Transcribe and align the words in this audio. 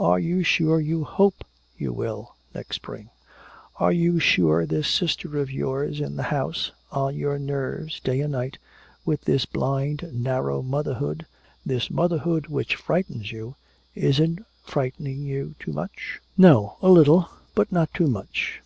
Are 0.00 0.18
you 0.18 0.42
sure 0.42 0.80
you 0.80 1.04
hope 1.04 1.44
you 1.76 1.92
will 1.92 2.34
next 2.52 2.74
spring? 2.74 3.10
Are 3.78 3.92
you 3.92 4.18
sure 4.18 4.66
this 4.66 4.88
sister 4.88 5.38
of 5.38 5.52
yours 5.52 6.00
in 6.00 6.16
the 6.16 6.24
house, 6.34 6.72
on 6.90 7.14
your 7.16 7.38
nerves 7.38 8.00
day 8.00 8.20
and 8.22 8.32
night, 8.32 8.58
with 9.04 9.20
this 9.20 9.44
blind 9.46 10.10
narrow 10.12 10.62
motherhood, 10.62 11.26
this 11.64 11.92
motherhood 11.92 12.48
which 12.48 12.74
frightens 12.74 13.30
you 13.30 13.54
isn't 13.94 14.44
frightening 14.64 15.22
you 15.22 15.54
too 15.60 15.72
much?" 15.72 16.20
"No 16.36 16.76
a 16.82 16.88
little 16.88 17.28
but 17.54 17.70
not 17.70 17.94
too 17.94 18.08
much." 18.08 18.60